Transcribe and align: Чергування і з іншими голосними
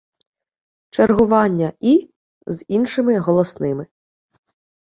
Чергування 0.89 1.73
і 1.79 2.09
з 2.47 2.65
іншими 2.67 3.19
голосними 3.19 3.87